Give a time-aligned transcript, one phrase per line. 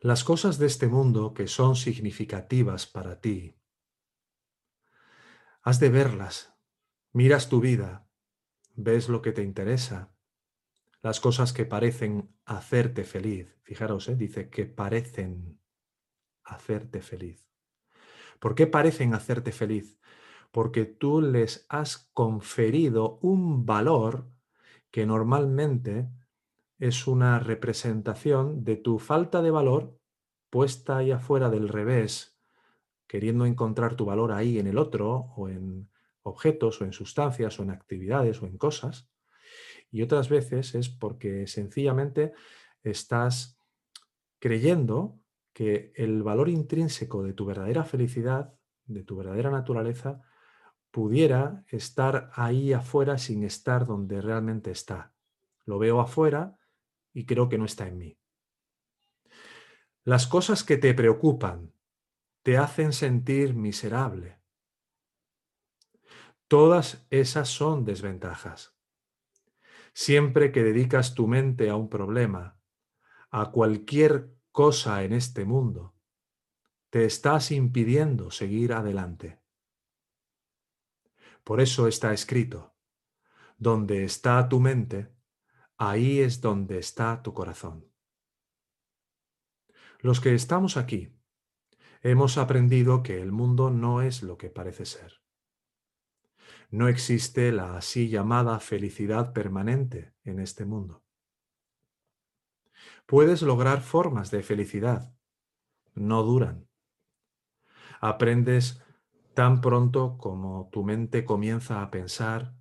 [0.00, 3.56] Las cosas de este mundo que son significativas para ti,
[5.62, 6.54] has de verlas.
[7.12, 8.08] Miras tu vida,
[8.74, 10.14] ves lo que te interesa,
[11.02, 13.56] las cosas que parecen hacerte feliz.
[13.62, 14.16] Fijaros, ¿eh?
[14.16, 15.60] dice que parecen
[16.44, 17.48] hacerte feliz.
[18.38, 19.98] ¿Por qué parecen hacerte feliz?
[20.52, 24.30] Porque tú les has conferido un valor
[24.90, 26.08] que normalmente
[26.78, 29.98] es una representación de tu falta de valor
[30.50, 32.38] puesta ahí afuera del revés,
[33.06, 35.90] queriendo encontrar tu valor ahí en el otro o en
[36.22, 39.10] objetos o en sustancias o en actividades o en cosas.
[39.90, 42.32] Y otras veces es porque sencillamente
[42.82, 43.58] estás
[44.38, 45.20] creyendo
[45.52, 48.54] que el valor intrínseco de tu verdadera felicidad,
[48.86, 50.22] de tu verdadera naturaleza,
[50.90, 55.12] pudiera estar ahí afuera sin estar donde realmente está.
[55.64, 56.58] Lo veo afuera
[57.12, 58.18] y creo que no está en mí.
[60.04, 61.72] Las cosas que te preocupan
[62.42, 64.40] te hacen sentir miserable.
[66.46, 68.74] Todas esas son desventajas.
[69.92, 72.58] Siempre que dedicas tu mente a un problema,
[73.30, 75.94] a cualquier cosa en este mundo,
[76.90, 79.42] te estás impidiendo seguir adelante.
[81.44, 82.74] Por eso está escrito,
[83.58, 85.12] donde está tu mente,
[85.78, 87.90] ahí es donde está tu corazón.
[90.00, 91.16] Los que estamos aquí
[92.02, 95.22] hemos aprendido que el mundo no es lo que parece ser.
[96.70, 101.02] No existe la así llamada felicidad permanente en este mundo.
[103.06, 105.14] Puedes lograr formas de felicidad,
[105.94, 106.68] no duran.
[108.00, 108.82] Aprendes
[109.34, 112.57] tan pronto como tu mente comienza a pensar,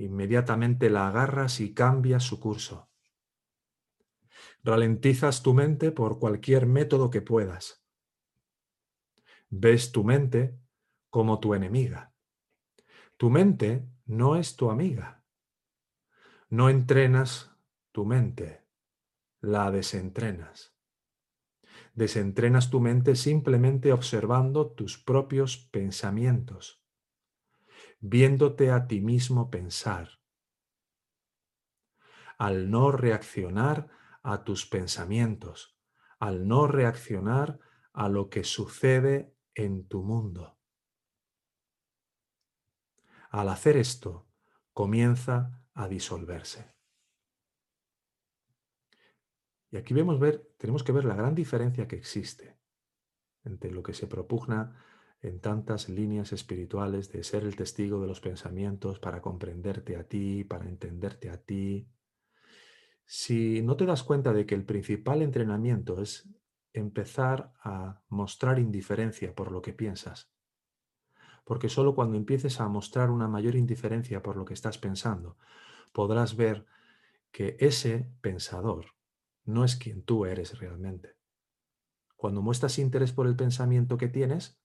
[0.00, 2.90] inmediatamente la agarras y cambias su curso.
[4.62, 7.84] Ralentizas tu mente por cualquier método que puedas.
[9.48, 10.58] Ves tu mente
[11.10, 12.14] como tu enemiga.
[13.16, 15.24] Tu mente no es tu amiga.
[16.48, 17.50] No entrenas
[17.92, 18.64] tu mente,
[19.40, 20.74] la desentrenas.
[21.94, 26.79] Desentrenas tu mente simplemente observando tus propios pensamientos,
[28.00, 30.20] viéndote a ti mismo pensar.
[32.38, 33.88] Al no reaccionar
[34.22, 35.78] a tus pensamientos,
[36.18, 37.60] al no reaccionar
[37.92, 40.58] a lo que sucede en tu mundo.
[43.30, 44.28] Al hacer esto,
[44.72, 46.74] comienza a disolverse.
[49.70, 52.58] Y aquí vemos ver, tenemos que ver la gran diferencia que existe
[53.44, 54.84] entre lo que se propugna
[55.22, 60.44] en tantas líneas espirituales de ser el testigo de los pensamientos para comprenderte a ti,
[60.44, 61.88] para entenderte a ti,
[63.04, 66.28] si no te das cuenta de que el principal entrenamiento es
[66.72, 70.30] empezar a mostrar indiferencia por lo que piensas,
[71.44, 75.36] porque solo cuando empieces a mostrar una mayor indiferencia por lo que estás pensando,
[75.92, 76.66] podrás ver
[77.32, 78.94] que ese pensador
[79.44, 81.16] no es quien tú eres realmente.
[82.16, 84.59] Cuando muestras interés por el pensamiento que tienes,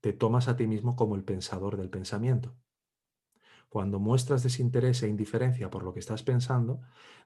[0.00, 2.56] te tomas a ti mismo como el pensador del pensamiento.
[3.68, 6.80] Cuando muestras desinterés e indiferencia por lo que estás pensando,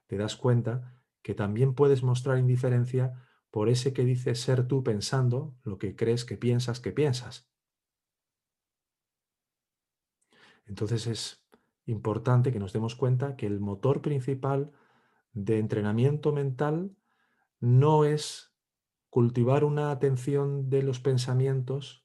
[0.07, 3.13] te das cuenta que también puedes mostrar indiferencia
[3.49, 7.49] por ese que dice ser tú pensando lo que crees que piensas que piensas.
[10.65, 11.45] Entonces es
[11.85, 14.71] importante que nos demos cuenta que el motor principal
[15.33, 16.95] de entrenamiento mental
[17.59, 18.53] no es
[19.09, 22.02] cultivar una atención de los pensamientos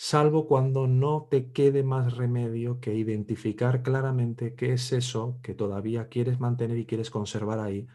[0.00, 6.06] salvo cuando no te quede más remedio que identificar claramente qué es eso que todavía
[6.06, 7.88] quieres mantener y quieres conservar ahí.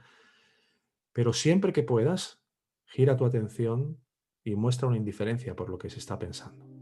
[1.13, 2.41] Pero siempre que puedas,
[2.83, 4.01] gira tu atención
[4.43, 6.72] y muestra una indiferencia por lo que se está pensando.